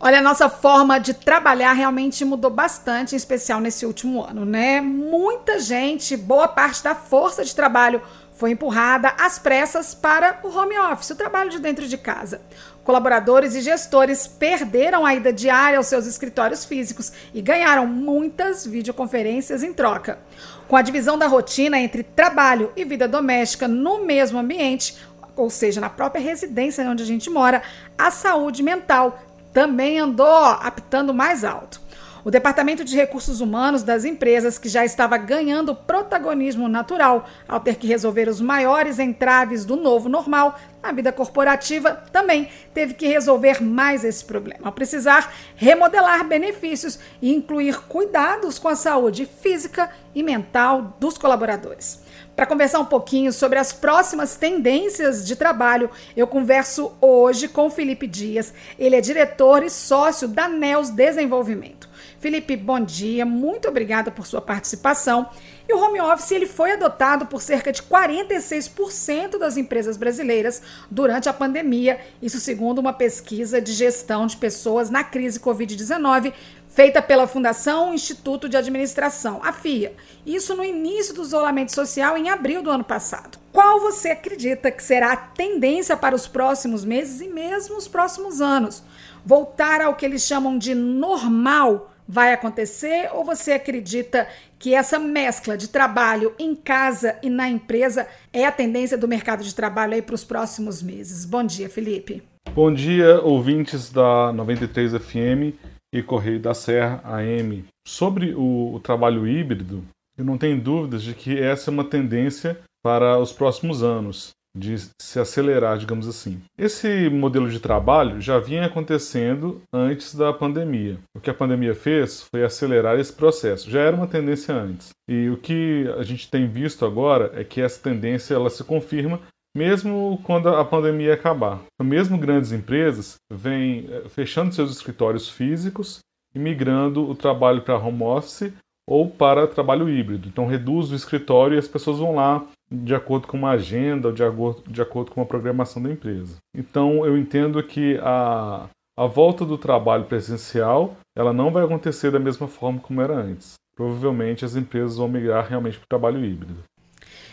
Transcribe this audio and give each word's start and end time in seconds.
Olha, 0.00 0.18
a 0.18 0.22
nossa 0.22 0.48
forma 0.48 1.00
de 1.00 1.12
trabalhar 1.12 1.72
realmente 1.72 2.24
mudou 2.24 2.52
bastante, 2.52 3.14
em 3.14 3.16
especial 3.16 3.60
nesse 3.60 3.84
último 3.84 4.22
ano, 4.22 4.44
né? 4.44 4.80
Muita 4.80 5.58
gente, 5.58 6.16
boa 6.16 6.46
parte 6.46 6.84
da 6.84 6.94
força 6.94 7.44
de 7.44 7.52
trabalho 7.52 8.00
foi 8.32 8.52
empurrada 8.52 9.12
às 9.18 9.40
pressas 9.40 9.96
para 9.96 10.38
o 10.44 10.56
home 10.56 10.78
office, 10.78 11.10
o 11.10 11.16
trabalho 11.16 11.50
de 11.50 11.58
dentro 11.58 11.88
de 11.88 11.98
casa. 11.98 12.40
Colaboradores 12.84 13.56
e 13.56 13.60
gestores 13.60 14.28
perderam 14.28 15.04
a 15.04 15.16
ida 15.16 15.32
diária 15.32 15.76
aos 15.76 15.88
seus 15.88 16.06
escritórios 16.06 16.64
físicos 16.64 17.12
e 17.34 17.42
ganharam 17.42 17.84
muitas 17.84 18.64
videoconferências 18.64 19.64
em 19.64 19.72
troca. 19.72 20.20
Com 20.68 20.76
a 20.76 20.82
divisão 20.82 21.18
da 21.18 21.26
rotina 21.26 21.76
entre 21.76 22.04
trabalho 22.04 22.72
e 22.76 22.84
vida 22.84 23.08
doméstica 23.08 23.66
no 23.66 24.04
mesmo 24.04 24.38
ambiente, 24.38 24.96
ou 25.34 25.50
seja, 25.50 25.80
na 25.80 25.90
própria 25.90 26.22
residência 26.22 26.88
onde 26.88 27.02
a 27.02 27.06
gente 27.06 27.28
mora, 27.28 27.62
a 27.96 28.10
saúde 28.12 28.62
mental 28.62 29.20
também 29.58 29.98
andou 29.98 30.44
apitando 30.44 31.12
mais 31.12 31.42
alto. 31.42 31.80
O 32.24 32.30
Departamento 32.30 32.84
de 32.84 32.96
Recursos 32.96 33.40
Humanos 33.40 33.82
das 33.82 34.04
empresas, 34.04 34.58
que 34.58 34.68
já 34.68 34.84
estava 34.84 35.16
ganhando 35.16 35.74
protagonismo 35.74 36.68
natural 36.68 37.28
ao 37.46 37.60
ter 37.60 37.76
que 37.76 37.86
resolver 37.86 38.28
os 38.28 38.40
maiores 38.40 38.98
entraves 38.98 39.64
do 39.64 39.76
novo 39.76 40.08
normal 40.08 40.58
na 40.82 40.92
vida 40.92 41.12
corporativa, 41.12 42.02
também 42.12 42.48
teve 42.74 42.94
que 42.94 43.06
resolver 43.06 43.62
mais 43.62 44.04
esse 44.04 44.24
problema, 44.24 44.68
ao 44.68 44.72
precisar 44.72 45.32
remodelar 45.56 46.26
benefícios 46.26 46.98
e 47.22 47.34
incluir 47.34 47.80
cuidados 47.82 48.58
com 48.58 48.68
a 48.68 48.76
saúde 48.76 49.26
física 49.26 49.90
e 50.14 50.22
mental 50.22 50.96
dos 50.98 51.16
colaboradores. 51.18 52.02
Para 52.34 52.46
conversar 52.46 52.78
um 52.78 52.84
pouquinho 52.84 53.32
sobre 53.32 53.58
as 53.58 53.72
próximas 53.72 54.36
tendências 54.36 55.26
de 55.26 55.34
trabalho, 55.34 55.90
eu 56.16 56.26
converso 56.26 56.92
hoje 57.00 57.48
com 57.48 57.70
Felipe 57.70 58.06
Dias. 58.06 58.54
Ele 58.78 58.94
é 58.94 59.00
diretor 59.00 59.62
e 59.62 59.70
sócio 59.70 60.28
da 60.28 60.48
NEOS 60.48 60.90
Desenvolvimento. 60.90 61.87
Felipe, 62.18 62.56
bom 62.56 62.80
dia, 62.80 63.24
muito 63.24 63.68
obrigada 63.68 64.10
por 64.10 64.26
sua 64.26 64.40
participação. 64.40 65.30
E 65.68 65.72
o 65.72 65.78
home 65.78 66.00
office 66.00 66.32
ele 66.32 66.46
foi 66.46 66.72
adotado 66.72 67.26
por 67.26 67.40
cerca 67.40 67.70
de 67.70 67.80
46% 67.80 69.38
das 69.38 69.56
empresas 69.56 69.96
brasileiras 69.96 70.60
durante 70.90 71.28
a 71.28 71.32
pandemia, 71.32 72.00
isso 72.20 72.40
segundo 72.40 72.80
uma 72.80 72.92
pesquisa 72.92 73.60
de 73.60 73.72
gestão 73.72 74.26
de 74.26 74.36
pessoas 74.36 74.90
na 74.90 75.04
crise 75.04 75.38
Covid-19 75.38 76.32
feita 76.66 77.00
pela 77.00 77.26
Fundação 77.26 77.94
Instituto 77.94 78.48
de 78.48 78.56
Administração, 78.56 79.40
a 79.42 79.52
FIA. 79.52 79.94
Isso 80.26 80.56
no 80.56 80.64
início 80.64 81.14
do 81.14 81.22
isolamento 81.22 81.72
social 81.72 82.16
em 82.16 82.30
abril 82.30 82.62
do 82.62 82.70
ano 82.70 82.84
passado. 82.84 83.38
Qual 83.52 83.80
você 83.80 84.10
acredita 84.10 84.70
que 84.70 84.82
será 84.82 85.12
a 85.12 85.16
tendência 85.16 85.96
para 85.96 86.14
os 86.14 86.26
próximos 86.26 86.84
meses 86.84 87.20
e 87.20 87.28
mesmo 87.28 87.76
os 87.76 87.88
próximos 87.88 88.40
anos? 88.40 88.82
Voltar 89.24 89.80
ao 89.80 89.94
que 89.94 90.04
eles 90.04 90.22
chamam 90.22 90.58
de 90.58 90.74
normal 90.74 91.90
vai 92.08 92.32
acontecer 92.32 93.10
ou 93.12 93.22
você 93.22 93.52
acredita 93.52 94.26
que 94.58 94.74
essa 94.74 94.98
mescla 94.98 95.56
de 95.56 95.68
trabalho 95.68 96.32
em 96.38 96.54
casa 96.54 97.18
e 97.22 97.28
na 97.28 97.48
empresa 97.48 98.08
é 98.32 98.46
a 98.46 98.52
tendência 98.52 98.96
do 98.96 99.06
mercado 99.06 99.44
de 99.44 99.54
trabalho 99.54 99.94
aí 99.94 100.00
para 100.00 100.14
os 100.14 100.24
próximos 100.24 100.82
meses? 100.82 101.26
Bom 101.26 101.44
dia, 101.44 101.68
Felipe. 101.68 102.22
Bom 102.54 102.72
dia, 102.72 103.20
ouvintes 103.20 103.92
da 103.92 104.32
93 104.32 104.92
FM 104.92 105.54
e 105.94 106.02
Correio 106.02 106.40
da 106.40 106.54
Serra 106.54 107.02
AM. 107.04 107.64
Sobre 107.86 108.34
o, 108.34 108.74
o 108.74 108.80
trabalho 108.80 109.28
híbrido, 109.28 109.84
eu 110.16 110.24
não 110.24 110.38
tenho 110.38 110.58
dúvidas 110.60 111.02
de 111.02 111.14
que 111.14 111.38
essa 111.38 111.70
é 111.70 111.72
uma 111.72 111.84
tendência 111.84 112.58
para 112.82 113.18
os 113.18 113.32
próximos 113.32 113.82
anos 113.82 114.30
de 114.56 114.76
se 115.00 115.20
acelerar, 115.20 115.78
digamos 115.78 116.08
assim. 116.08 116.40
Esse 116.56 117.08
modelo 117.08 117.48
de 117.48 117.60
trabalho 117.60 118.20
já 118.20 118.38
vinha 118.38 118.66
acontecendo 118.66 119.62
antes 119.72 120.14
da 120.14 120.32
pandemia. 120.32 120.98
O 121.16 121.20
que 121.20 121.30
a 121.30 121.34
pandemia 121.34 121.74
fez 121.74 122.22
foi 122.22 122.44
acelerar 122.44 122.98
esse 122.98 123.12
processo. 123.12 123.70
Já 123.70 123.80
era 123.80 123.96
uma 123.96 124.06
tendência 124.06 124.54
antes. 124.54 124.90
E 125.08 125.28
o 125.28 125.36
que 125.36 125.86
a 125.98 126.02
gente 126.02 126.30
tem 126.30 126.48
visto 126.48 126.84
agora 126.84 127.32
é 127.34 127.44
que 127.44 127.60
essa 127.60 127.82
tendência 127.82 128.34
ela 128.34 128.50
se 128.50 128.64
confirma 128.64 129.20
mesmo 129.56 130.20
quando 130.24 130.48
a 130.48 130.64
pandemia 130.64 131.14
acabar. 131.14 131.60
Então, 131.74 131.86
mesmo 131.86 132.18
grandes 132.18 132.52
empresas 132.52 133.16
vêm 133.32 133.88
eh, 133.90 134.08
fechando 134.08 134.54
seus 134.54 134.70
escritórios 134.70 135.28
físicos 135.28 136.00
e 136.34 136.38
migrando 136.38 137.08
o 137.08 137.14
trabalho 137.14 137.62
para 137.62 137.78
home 137.78 138.02
office 138.02 138.52
ou 138.88 139.10
para 139.10 139.46
trabalho 139.46 139.88
híbrido. 139.88 140.28
Então 140.28 140.46
reduz 140.46 140.90
o 140.90 140.94
escritório 140.94 141.56
e 141.56 141.58
as 141.58 141.68
pessoas 141.68 141.98
vão 141.98 142.14
lá 142.14 142.46
de 142.70 142.94
acordo 142.94 143.26
com 143.26 143.36
uma 143.36 143.50
agenda, 143.50 144.12
de 144.12 144.22
acordo, 144.22 144.62
de 144.70 144.82
acordo 144.82 145.10
com 145.10 145.20
uma 145.20 145.26
programação 145.26 145.82
da 145.82 145.90
empresa. 145.90 146.36
Então 146.54 147.04
eu 147.04 147.16
entendo 147.16 147.62
que 147.62 147.98
a, 148.02 148.68
a 148.96 149.06
volta 149.06 149.44
do 149.44 149.56
trabalho 149.56 150.04
presencial 150.04 150.96
ela 151.16 151.32
não 151.32 151.50
vai 151.50 151.64
acontecer 151.64 152.10
da 152.10 152.18
mesma 152.18 152.46
forma 152.46 152.80
como 152.80 153.00
era 153.00 153.14
antes. 153.14 153.54
Provavelmente 153.74 154.44
as 154.44 154.56
empresas 154.56 154.96
vão 154.96 155.08
migrar 155.08 155.46
realmente 155.46 155.78
para 155.78 155.84
o 155.84 155.88
trabalho 155.88 156.24
híbrido. 156.24 156.62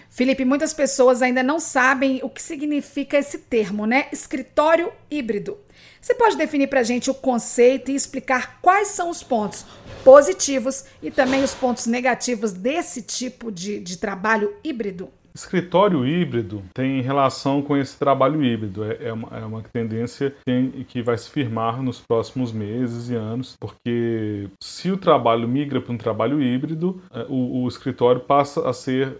Felipe, 0.09 0.45
muitas 0.45 0.73
pessoas 0.73 1.21
ainda 1.21 1.43
não 1.43 1.59
sabem 1.59 2.21
o 2.23 2.29
que 2.29 2.41
significa 2.41 3.17
esse 3.17 3.39
termo, 3.39 3.85
né? 3.85 4.07
Escritório 4.13 4.93
híbrido. 5.11 5.57
Você 5.99 6.13
pode 6.13 6.37
definir 6.37 6.67
para 6.67 6.79
a 6.79 6.83
gente 6.83 7.09
o 7.09 7.13
conceito 7.13 7.91
e 7.91 7.95
explicar 7.95 8.61
quais 8.61 8.89
são 8.89 9.09
os 9.09 9.21
pontos 9.21 9.65
positivos 10.05 10.85
e 11.01 11.11
também 11.11 11.43
os 11.43 11.53
pontos 11.53 11.87
negativos 11.87 12.53
desse 12.53 13.01
tipo 13.01 13.51
de, 13.51 13.79
de 13.79 13.97
trabalho 13.97 14.55
híbrido? 14.63 15.11
Escritório 15.35 16.07
híbrido 16.07 16.63
tem 16.73 17.01
relação 17.01 17.61
com 17.61 17.75
esse 17.75 17.99
trabalho 17.99 18.41
híbrido. 18.41 18.85
É, 18.85 19.07
é, 19.07 19.13
uma, 19.13 19.37
é 19.37 19.45
uma, 19.45 19.61
tendência 19.61 20.33
que, 20.45 20.85
que 20.85 21.01
vai 21.01 21.17
se 21.17 21.29
firmar 21.29 21.81
nos 21.81 21.99
próximos 21.99 22.53
meses 22.53 23.09
e 23.09 23.15
anos, 23.15 23.57
porque 23.59 24.49
se 24.63 24.89
o 24.89 24.97
trabalho 24.97 25.45
migra 25.47 25.81
para 25.81 25.91
um 25.91 25.97
trabalho 25.97 26.41
híbrido, 26.41 27.01
é, 27.11 27.25
o, 27.27 27.63
o 27.63 27.67
escritório 27.67 28.21
passa 28.21 28.67
a 28.69 28.71
ser 28.71 29.17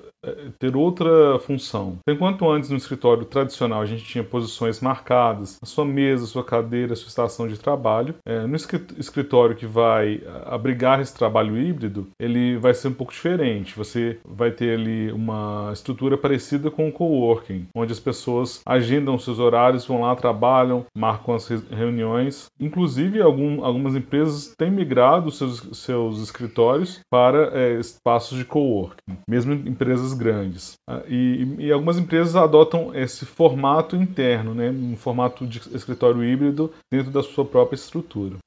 ter 0.59 0.75
outra 0.75 1.39
função. 1.39 1.97
Enquanto 2.07 2.49
antes 2.49 2.69
no 2.69 2.77
escritório 2.77 3.25
tradicional 3.25 3.81
a 3.81 3.85
gente 3.85 4.03
tinha 4.03 4.23
posições 4.23 4.79
marcadas, 4.81 5.57
a 5.61 5.65
sua 5.65 5.85
mesa, 5.85 6.23
a 6.23 6.27
sua 6.27 6.43
cadeira, 6.43 6.93
a 6.93 6.95
sua 6.95 7.07
estação 7.07 7.47
de 7.47 7.57
trabalho, 7.57 8.15
é, 8.25 8.45
no 8.45 8.55
escritório 8.55 9.55
que 9.55 9.65
vai 9.65 10.21
abrigar 10.45 10.99
esse 10.99 11.13
trabalho 11.13 11.57
híbrido, 11.57 12.07
ele 12.19 12.57
vai 12.57 12.73
ser 12.73 12.89
um 12.89 12.93
pouco 12.93 13.13
diferente. 13.13 13.75
Você 13.75 14.19
vai 14.25 14.51
ter 14.51 14.77
ali 14.77 15.11
uma 15.11 15.69
estrutura 15.73 16.17
parecida 16.17 16.71
com 16.71 16.87
o 16.87 16.91
coworking, 16.91 17.67
onde 17.75 17.91
as 17.91 17.99
pessoas 17.99 18.61
agendam 18.65 19.17
seus 19.17 19.39
horários, 19.39 19.85
vão 19.85 20.01
lá, 20.01 20.15
trabalham, 20.15 20.85
marcam 20.95 21.35
as 21.35 21.47
reuniões. 21.47 22.45
Inclusive, 22.59 23.21
algum, 23.21 23.63
algumas 23.63 23.95
empresas 23.95 24.53
têm 24.57 24.71
migrado 24.71 25.31
seus, 25.31 25.61
seus 25.73 26.21
escritórios 26.21 26.99
para 27.09 27.57
é, 27.57 27.79
espaços 27.79 28.37
de 28.37 28.45
coworking, 28.45 29.17
mesmo 29.29 29.53
empresas 29.53 30.14
grandes. 30.15 30.73
Ah, 30.87 31.03
e, 31.07 31.55
e, 31.59 31.71
algumas 31.71 31.97
empresas 31.97 32.35
adotam 32.35 32.93
esse 32.95 33.25
formato 33.25 33.95
interno, 33.95 34.53
né, 34.53 34.69
um 34.69 34.95
formato 34.95 35.45
de 35.45 35.61
escritório 35.73 36.23
híbrido 36.23 36.71
dentro 36.91 37.11
da 37.11 37.23
sua 37.23 37.45
própria 37.45 37.75
estrutura. 37.75 38.37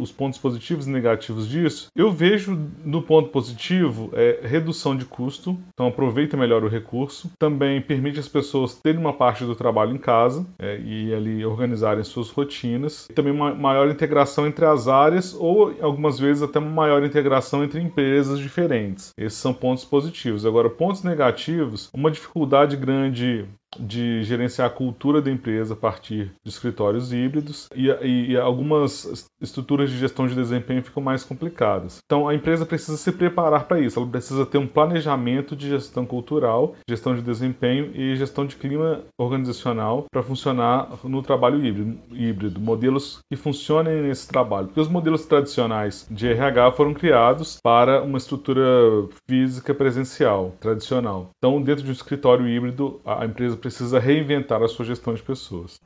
Os 0.00 0.12
pontos 0.12 0.38
positivos 0.38 0.86
e 0.86 0.90
negativos 0.90 1.48
disso, 1.48 1.88
eu 1.96 2.12
vejo 2.12 2.58
no 2.84 3.02
ponto 3.02 3.30
positivo 3.30 4.10
é 4.12 4.40
redução 4.42 4.96
de 4.96 5.04
custo, 5.04 5.58
então 5.72 5.86
aproveita 5.86 6.36
melhor 6.36 6.62
o 6.64 6.68
recurso. 6.68 7.30
Também 7.38 7.80
permite 7.80 8.18
as 8.18 8.28
pessoas 8.28 8.74
terem 8.74 9.00
uma 9.00 9.12
parte 9.12 9.44
do 9.44 9.54
trabalho 9.54 9.94
em 9.94 9.98
casa 9.98 10.46
é, 10.58 10.78
e 10.78 11.14
ali 11.14 11.44
organizarem 11.44 12.04
suas 12.04 12.30
rotinas. 12.30 13.08
E 13.10 13.14
também 13.14 13.32
uma 13.32 13.54
maior 13.54 13.88
integração 13.88 14.46
entre 14.46 14.64
as 14.64 14.88
áreas 14.88 15.34
ou 15.34 15.74
algumas 15.80 16.18
vezes 16.18 16.42
até 16.42 16.58
uma 16.58 16.70
maior 16.70 17.02
integração 17.04 17.64
entre 17.64 17.80
empresas 17.80 18.38
diferentes. 18.38 19.10
Esses 19.16 19.38
são 19.38 19.54
pontos 19.54 19.84
positivos. 19.84 20.44
Agora, 20.44 20.68
pontos 20.68 20.91
negativos, 21.00 21.88
uma 21.94 22.10
dificuldade 22.10 22.76
grande 22.76 23.48
de 23.78 24.22
gerenciar 24.22 24.68
a 24.68 24.70
cultura 24.70 25.20
da 25.20 25.30
empresa 25.30 25.74
a 25.74 25.76
partir 25.76 26.32
de 26.44 26.50
escritórios 26.50 27.12
híbridos 27.12 27.68
e, 27.74 27.88
e, 28.32 28.36
algumas 28.36 29.28
estruturas 29.40 29.90
de 29.90 29.98
gestão 29.98 30.26
de 30.26 30.34
desempenho 30.34 30.82
ficam 30.82 31.02
mais 31.02 31.24
complicadas. 31.24 31.98
Então 32.04 32.28
a 32.28 32.34
empresa 32.34 32.66
precisa 32.66 32.96
se 32.96 33.12
preparar 33.12 33.64
para 33.64 33.80
isso, 33.80 33.98
ela 33.98 34.08
precisa 34.08 34.44
ter 34.46 34.58
um 34.58 34.66
planejamento 34.66 35.56
de 35.56 35.68
gestão 35.68 36.04
cultural, 36.04 36.74
gestão 36.88 37.14
de 37.14 37.22
desempenho 37.22 37.90
e 37.94 38.16
gestão 38.16 38.46
de 38.46 38.56
clima 38.56 39.02
organizacional 39.18 40.04
para 40.10 40.22
funcionar 40.22 40.88
no 41.04 41.22
trabalho 41.22 41.64
híbrido, 41.64 41.98
híbrido, 42.10 42.60
modelos 42.60 43.20
que 43.30 43.36
funcionem 43.36 44.02
nesse 44.02 44.28
trabalho. 44.28 44.66
Porque 44.66 44.80
os 44.80 44.88
modelos 44.88 45.26
tradicionais 45.26 46.06
de 46.10 46.28
RH 46.28 46.72
foram 46.72 46.94
criados 46.94 47.58
para 47.62 48.02
uma 48.02 48.18
estrutura 48.18 48.62
física 49.28 49.74
presencial 49.74 50.54
tradicional. 50.60 51.30
Então 51.38 51.60
dentro 51.62 51.84
de 51.84 51.90
um 51.90 51.94
escritório 51.94 52.46
híbrido 52.46 53.00
a 53.04 53.24
empresa 53.24 53.56
precisa 53.62 53.98
reinventar 53.98 54.62
a 54.62 54.68
sua 54.68 54.84
gestão 54.84 55.14
de 55.14 55.22
pessoas. 55.22 55.76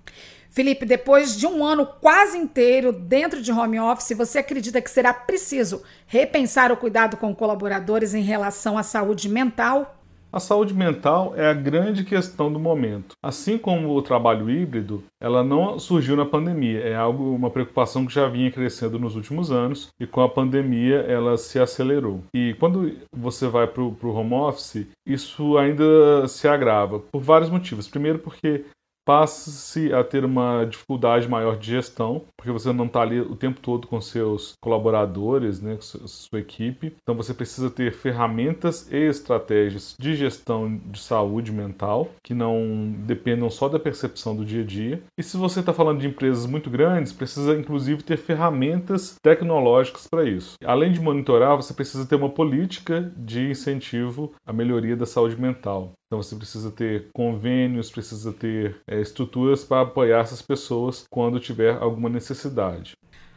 Felipe, 0.50 0.87
depois 0.87 1.37
de 1.37 1.46
um 1.46 1.62
ano 1.62 1.87
quase 1.87 2.38
inteiro 2.38 2.90
dentro 2.90 3.43
de 3.43 3.52
home 3.52 3.78
office, 3.78 4.17
você 4.17 4.38
acredita 4.38 4.81
que 4.81 4.90
será 4.90 5.12
preciso 5.12 5.82
repensar 6.06 6.73
o 6.73 6.76
cuidado 6.78 7.19
com 7.19 7.34
colaboradores 7.34 8.14
em 8.14 8.23
relação 8.23 8.78
à 8.78 8.82
saúde 8.82 9.28
mental? 9.28 9.95
A 10.36 10.38
saúde 10.38 10.74
mental 10.74 11.32
é 11.34 11.48
a 11.48 11.54
grande 11.54 12.04
questão 12.04 12.52
do 12.52 12.60
momento. 12.60 13.14
Assim 13.24 13.56
como 13.56 13.96
o 13.96 14.02
trabalho 14.02 14.50
híbrido, 14.50 15.02
ela 15.18 15.42
não 15.42 15.78
surgiu 15.78 16.14
na 16.14 16.26
pandemia, 16.26 16.80
é 16.80 16.94
algo 16.94 17.34
uma 17.34 17.48
preocupação 17.48 18.04
que 18.04 18.12
já 18.12 18.28
vinha 18.28 18.52
crescendo 18.52 18.98
nos 18.98 19.16
últimos 19.16 19.50
anos 19.50 19.88
e 19.98 20.06
com 20.06 20.20
a 20.20 20.28
pandemia 20.28 20.96
ela 20.96 21.38
se 21.38 21.58
acelerou. 21.58 22.22
E 22.34 22.54
quando 22.60 22.94
você 23.10 23.48
vai 23.48 23.66
para 23.66 23.82
o 23.82 23.96
home 24.02 24.34
office, 24.34 24.86
isso 25.06 25.56
ainda 25.56 26.28
se 26.28 26.46
agrava 26.46 26.98
por 26.98 27.22
vários 27.22 27.48
motivos. 27.48 27.88
Primeiro 27.88 28.18
porque 28.18 28.66
passa-se 29.06 29.92
a 29.94 30.02
ter 30.02 30.24
uma 30.24 30.64
dificuldade 30.64 31.28
maior 31.28 31.56
de 31.56 31.70
gestão, 31.70 32.24
porque 32.36 32.50
você 32.50 32.72
não 32.72 32.86
está 32.86 33.02
ali 33.02 33.20
o 33.20 33.36
tempo 33.36 33.60
todo 33.60 33.86
com 33.86 34.00
seus 34.00 34.54
colaboradores, 34.60 35.62
né, 35.62 35.76
com 35.76 35.80
sua 35.80 36.40
equipe. 36.40 36.92
Então 37.00 37.14
você 37.14 37.32
precisa 37.32 37.70
ter 37.70 37.92
ferramentas 37.92 38.90
e 38.90 38.96
estratégias 38.96 39.94
de 39.98 40.16
gestão 40.16 40.76
de 40.86 40.98
saúde 40.98 41.52
mental 41.52 42.08
que 42.22 42.34
não 42.34 42.92
dependam 43.06 43.48
só 43.48 43.68
da 43.68 43.78
percepção 43.78 44.34
do 44.34 44.44
dia 44.44 44.62
a 44.62 44.66
dia. 44.66 45.02
E 45.16 45.22
se 45.22 45.36
você 45.36 45.60
está 45.60 45.72
falando 45.72 46.00
de 46.00 46.08
empresas 46.08 46.46
muito 46.46 46.68
grandes, 46.68 47.12
precisa 47.12 47.56
inclusive 47.56 48.02
ter 48.02 48.16
ferramentas 48.16 49.16
tecnológicas 49.22 50.08
para 50.08 50.24
isso. 50.24 50.54
Além 50.64 50.90
de 50.90 51.00
monitorar, 51.00 51.56
você 51.56 51.72
precisa 51.72 52.04
ter 52.06 52.16
uma 52.16 52.30
política 52.30 53.12
de 53.16 53.50
incentivo 53.50 54.32
à 54.44 54.52
melhoria 54.52 54.96
da 54.96 55.06
saúde 55.06 55.40
mental. 55.40 55.92
Então 56.06 56.22
você 56.22 56.36
precisa 56.36 56.70
ter 56.70 57.08
convênios, 57.12 57.90
precisa 57.90 58.32
ter 58.32 58.80
é, 58.86 59.00
estruturas 59.00 59.64
para 59.64 59.82
apoiar 59.82 60.20
essas 60.20 60.40
pessoas 60.40 61.04
quando 61.10 61.40
tiver 61.40 61.76
alguma 61.76 62.08
necessidade. 62.08 62.92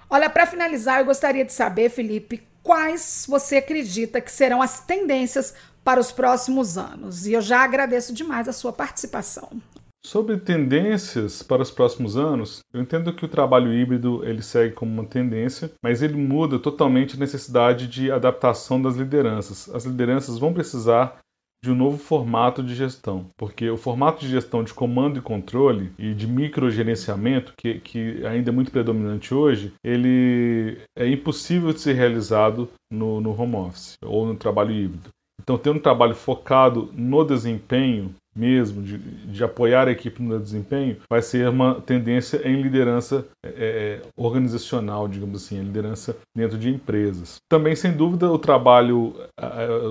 Olha, 0.07 0.29
para 0.29 0.45
finalizar, 0.45 0.99
eu 0.99 1.05
gostaria 1.05 1.43
de 1.43 1.53
saber, 1.53 1.89
Felipe, 1.89 2.43
quais 2.61 3.25
você 3.27 3.57
acredita 3.57 4.21
que 4.21 4.31
serão 4.31 4.61
as 4.61 4.79
tendências 4.81 5.55
para 5.83 5.99
os 5.99 6.11
próximos 6.11 6.77
anos? 6.77 7.25
E 7.25 7.33
eu 7.33 7.41
já 7.41 7.63
agradeço 7.63 8.13
demais 8.13 8.47
a 8.47 8.53
sua 8.53 8.71
participação. 8.71 9.49
Sobre 10.05 10.37
tendências 10.37 11.43
para 11.43 11.61
os 11.61 11.69
próximos 11.69 12.15
anos, 12.15 12.61
eu 12.73 12.81
entendo 12.81 13.13
que 13.13 13.25
o 13.25 13.27
trabalho 13.27 13.73
híbrido 13.73 14.23
ele 14.23 14.41
segue 14.41 14.73
como 14.73 14.91
uma 14.91 15.05
tendência, 15.05 15.71
mas 15.83 16.01
ele 16.01 16.15
muda 16.15 16.57
totalmente 16.57 17.15
a 17.15 17.19
necessidade 17.19 17.87
de 17.87 18.11
adaptação 18.11 18.81
das 18.81 18.95
lideranças. 18.95 19.69
As 19.73 19.85
lideranças 19.85 20.37
vão 20.37 20.53
precisar 20.53 21.19
de 21.63 21.71
um 21.71 21.75
novo 21.75 21.97
formato 21.97 22.63
de 22.63 22.73
gestão, 22.73 23.25
porque 23.37 23.69
o 23.69 23.77
formato 23.77 24.21
de 24.21 24.29
gestão 24.29 24.63
de 24.63 24.73
comando 24.73 25.19
e 25.19 25.21
controle 25.21 25.91
e 25.97 26.13
de 26.13 26.25
microgerenciamento, 26.25 27.53
que, 27.57 27.79
que 27.79 28.25
ainda 28.25 28.49
é 28.49 28.53
muito 28.53 28.71
predominante 28.71 29.33
hoje, 29.33 29.73
ele 29.83 30.77
é 30.97 31.07
impossível 31.07 31.73
de 31.73 31.81
ser 31.81 31.93
realizado 31.93 32.69
no, 32.91 33.19
no 33.19 33.39
home 33.39 33.55
office 33.55 33.97
ou 34.03 34.25
no 34.25 34.35
trabalho 34.35 34.71
híbrido. 34.71 35.09
Então, 35.41 35.57
ter 35.57 35.69
um 35.69 35.79
trabalho 35.79 36.15
focado 36.15 36.91
no 36.93 37.23
desempenho 37.23 38.13
mesmo, 38.39 38.81
de, 38.81 38.97
de 38.97 39.43
apoiar 39.43 39.87
a 39.87 39.91
equipe 39.91 40.21
no 40.21 40.39
desempenho, 40.39 40.97
vai 41.09 41.21
ser 41.21 41.49
uma 41.49 41.75
tendência 41.81 42.47
em 42.47 42.61
liderança 42.61 43.25
é, 43.45 43.49
é 43.49 44.01
organizacional, 44.15 45.07
digamos 45.07 45.43
assim, 45.43 45.59
a 45.59 45.63
liderança 45.63 46.15
dentro 46.35 46.57
de 46.57 46.69
empresas. 46.69 47.37
Também, 47.49 47.75
sem 47.75 47.91
dúvida, 47.91 48.31
o 48.31 48.39
trabalho 48.39 49.13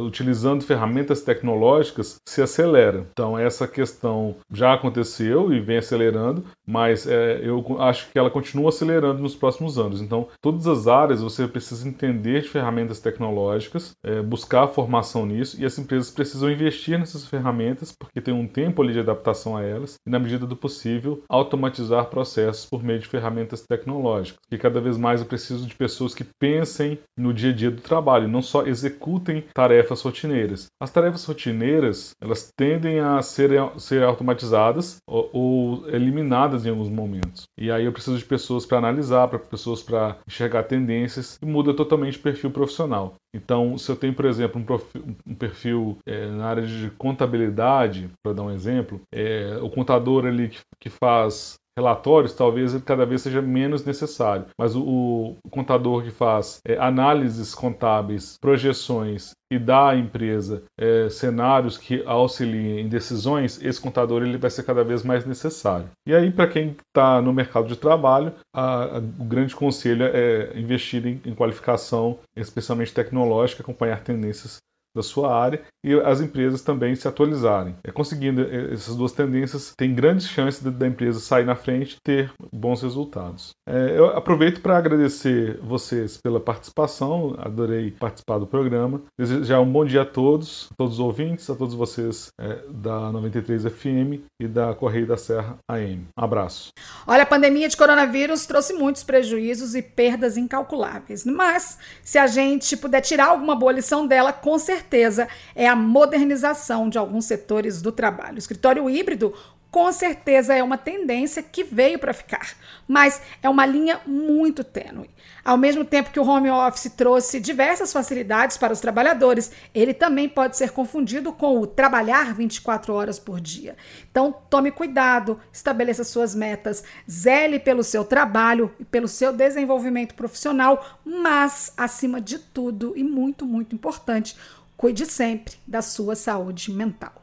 utilizando 0.05 0.65
ferramentas 0.65 1.23
tecnológicas 1.23 2.17
se 2.27 2.43
acelera. 2.43 3.07
Então, 3.13 3.39
essa 3.39 3.67
questão 3.67 4.37
já 4.53 4.75
aconteceu 4.75 5.53
e 5.53 5.61
vem 5.61 5.79
acelerando, 5.79 6.45
mas 6.67 7.07
é, 7.07 7.41
eu 7.43 7.65
acho 7.81 8.11
que 8.11 8.19
ela 8.19 8.31
continua 8.31 8.69
acelerando 8.69 9.23
nos 9.23 9.35
próximos 9.35 9.79
anos. 9.79 10.01
Então, 10.01 10.29
todas 10.41 10.67
as 10.67 10.87
áreas 10.87 11.23
você 11.23 11.47
precisa 11.47 11.89
entender 11.89 12.43
de 12.43 12.49
ferramentas 12.49 13.01
tecnológicas, 13.01 13.93
é, 14.05 14.23
buscar 14.23 14.69
formação 14.69 15.27
nisso, 15.27 15.61
e 15.61 15.65
as 15.65 15.79
empresas 15.79 16.11
precisam 16.11 16.51
investir 16.51 16.99
nessas 16.99 17.27
ferramentas 17.27 17.93
porque 17.99 18.21
tem 18.21 18.35
um 18.35 18.38
tempo 18.47 18.83
ali 18.83 18.93
de 18.93 19.01
adaptação 19.01 19.57
a 19.57 19.63
elas 19.63 19.97
e, 20.07 20.11
na 20.11 20.19
medida 20.19 20.47
do 20.47 20.57
possível, 20.57 21.23
automatizar 21.29 22.07
processos 22.07 22.67
por 22.67 22.83
meio 22.83 22.99
de 22.99 23.07
ferramentas 23.07 23.65
tecnológicas. 23.69 24.41
E 24.51 24.59
cada 24.59 24.81
vez 24.81 24.97
mais 24.97 25.21
eu 25.21 25.27
preciso 25.27 25.67
de 25.67 25.75
pessoas 25.75 26.15
que 26.15 26.25
pensem 26.39 26.99
no 27.17 27.33
dia 27.33 27.51
a 27.51 27.55
dia 27.55 27.71
do 27.71 27.81
trabalho, 27.81 28.29
não 28.29 28.43
só 28.43 28.67
executem 28.67 29.45
tarefas 29.55 30.03
rotineiras. 30.03 30.67
As 30.81 30.91
tarefas 30.91 31.25
rotineiras, 31.25 32.13
elas 32.21 32.51
tendem 32.57 33.01
a 33.01 33.21
ser, 33.23 33.51
ser 33.79 34.03
automatizadas 34.03 34.99
ou, 35.07 35.31
ou 35.33 35.89
eliminadas 35.89 36.65
em 36.65 36.71
alguns 36.71 36.89
momentos. 36.89 37.45
E 37.59 37.71
aí 37.71 37.85
eu 37.85 37.93
preciso 37.93 38.19
de 38.19 38.25
pessoas 38.25 38.67
para 38.67 38.79
analisar, 38.79 39.29
para 39.29 39.39
pessoas 39.39 39.83
para 39.83 40.17
enxergar 40.27 40.65
tendências 40.65 41.39
e 41.43 41.47
muda 41.47 41.75
totalmente 41.75 42.19
o 42.19 42.23
perfil 42.23 42.51
profissional. 42.51 43.15
Então, 43.35 43.77
se 43.77 43.91
eu 43.91 43.97
tenho, 43.97 44.15
por 44.15 44.25
exemplo, 44.25 44.61
um, 44.61 44.65
perfil, 44.65 45.17
um 45.27 45.35
perfil 45.35 45.99
é, 46.07 46.27
na 46.31 46.47
área 46.47 46.67
de 46.67 46.91
contabilidade, 46.93 48.11
para 48.23 48.33
dar 48.33 48.43
um 48.43 48.51
exemplo, 48.51 49.01
é, 49.13 49.59
o 49.63 49.71
contador 49.71 50.27
ali 50.27 50.49
que, 50.49 50.61
que 50.81 50.91
faz 50.91 51.59
relatórios, 51.79 52.35
talvez 52.35 52.75
ele 52.75 52.83
cada 52.83 53.07
vez 53.07 53.23
seja 53.23 53.41
menos 53.41 53.85
necessário. 53.85 54.47
Mas 54.59 54.75
o, 54.75 55.37
o 55.45 55.51
contador 55.51 56.03
que 56.03 56.11
faz 56.11 56.59
é, 56.67 56.77
análises 56.79 57.55
contábeis, 57.55 58.37
projeções 58.41 59.33
e 59.51 59.59
dá 59.59 59.91
à 59.91 59.97
empresa 59.97 60.63
é, 60.79 61.09
cenários 61.09 61.79
que 61.79 62.03
auxiliem 62.05 62.81
em 62.81 62.89
decisões, 62.89 63.63
esse 63.63 63.81
contador 63.81 64.23
ele 64.23 64.37
vai 64.37 64.51
ser 64.51 64.63
cada 64.65 64.85
vez 64.85 65.03
mais 65.03 65.25
necessário. 65.25 65.89
E 66.07 66.15
aí, 66.15 66.31
para 66.31 66.49
quem 66.49 66.77
está 66.87 67.23
no 67.23 67.33
mercado 67.33 67.67
de 67.67 67.77
trabalho, 67.77 68.33
a, 68.55 68.97
a, 68.97 68.99
o 68.99 69.25
grande 69.25 69.57
conselho 69.57 70.05
é 70.05 70.53
investir 70.59 71.07
em, 71.07 71.21
em 71.25 71.35
qualificação, 71.35 72.19
especialmente 72.37 72.93
tecnológica, 72.93 73.63
acompanhar 73.63 74.03
tendências 74.03 74.59
da 74.99 75.03
sua 75.03 75.33
área 75.33 75.63
e 75.85 75.95
as 75.95 76.21
empresas 76.21 76.61
também 76.61 76.95
se 76.95 77.07
atualizarem. 77.07 77.77
É, 77.85 77.93
conseguindo 77.93 78.43
é, 78.43 78.73
essas 78.73 78.97
duas 78.97 79.13
tendências, 79.13 79.73
tem 79.77 79.95
grandes 79.95 80.29
chances 80.29 80.61
da 80.61 80.87
empresa 80.87 81.21
sair 81.21 81.45
na 81.45 81.55
frente 81.55 81.97
e 81.97 82.01
ter 82.03 82.33
bons 82.53 82.83
resultados. 82.83 83.51
É, 83.67 83.97
eu 83.97 84.07
aproveito 84.17 84.61
para 84.61 84.77
agradecer 84.77 85.59
vocês 85.63 86.19
pela 86.19 86.41
participação, 86.41 87.37
adorei 87.39 87.93
participar 87.93 88.39
do 88.39 88.47
programa. 88.47 89.01
Desejar 89.19 89.61
um 89.61 89.71
bom 89.71 89.85
dia 89.85 90.03
a 90.03 90.07
todos, 90.07 90.69
a 90.73 90.75
todos 90.77 90.95
os 90.95 91.01
ouvintes, 91.01 91.49
a 91.49 91.55
todos 91.55 91.75
vocês 91.75 92.29
é, 92.41 92.59
da 92.69 93.13
93 93.13 93.65
FM 93.65 94.25
e 94.41 94.49
da 94.49 94.75
Correio 94.75 95.07
da 95.07 95.17
Serra 95.17 95.59
AM. 95.71 96.07
Um 96.19 96.25
abraço. 96.25 96.71
Olha, 97.07 97.23
a 97.23 97.27
pandemia 97.27 97.69
de 97.69 97.77
coronavírus 97.77 98.47
trouxe 98.47 98.73
muitos 98.73 99.05
prejuízos 99.05 99.75
e 99.77 99.83
perdas 99.83 100.37
incalculáveis, 100.37 101.25
mas 101.25 101.79
se 102.03 102.19
a 102.19 102.27
gente 102.27 102.77
puder 102.77 103.01
tirar 103.01 103.29
alguma 103.29 103.55
boa 103.55 103.73
lição 103.73 104.07
dela, 104.07 104.33
com 104.33 104.59
certeza 104.59 104.88
certeza 104.89 105.29
é 105.55 105.69
a 105.69 105.77
modernização 105.77 106.89
de 106.89 106.97
alguns 106.97 107.27
setores 107.27 107.83
do 107.83 107.93
trabalho. 107.93 108.37
O 108.37 108.39
escritório 108.39 108.89
híbrido 108.89 109.35
com 109.71 109.93
certeza 109.93 110.55
é 110.55 110.63
uma 110.63 110.79
tendência 110.79 111.43
que 111.43 111.63
veio 111.63 111.99
para 111.99 112.15
ficar, 112.15 112.57
mas 112.87 113.21
é 113.43 113.51
uma 113.51 113.67
linha 113.67 114.01
muito 114.07 114.65
tênue. 114.65 115.11
Ao 115.45 115.59
mesmo 115.59 115.85
tempo 115.85 116.11
que 116.11 116.19
o 116.19 116.27
home 116.27 116.51
office 116.51 116.91
trouxe 116.97 117.39
diversas 117.39 117.93
facilidades 117.93 118.57
para 118.57 118.73
os 118.73 118.81
trabalhadores, 118.81 119.53
ele 119.75 119.93
também 119.93 120.27
pode 120.27 120.57
ser 120.57 120.71
confundido 120.71 121.33
com 121.33 121.59
o 121.61 121.67
trabalhar 121.67 122.35
24 122.35 122.95
horas 122.95 123.19
por 123.19 123.41
dia. 123.41 123.77
Então, 124.11 124.35
tome 124.49 124.71
cuidado, 124.71 125.39
estabeleça 125.53 126.03
suas 126.03 126.35
metas, 126.35 126.83
zele 127.11 127.59
pelo 127.59 127.85
seu 127.85 128.05
trabalho 128.05 128.75
e 128.81 128.85
pelo 128.85 129.07
seu 129.07 129.35
desenvolvimento 129.35 130.15
profissional, 130.15 130.99
mas, 131.05 131.73
acima 131.77 132.23
de 132.23 132.39
tudo 132.39 132.95
e 132.97 133.05
muito, 133.05 133.45
muito 133.45 133.75
importante, 133.75 134.35
Cuide 134.79 135.07
sempre 135.07 135.57
da 135.67 135.83
sua 135.83 136.15
saúde 136.15 136.71
mental. 136.71 137.21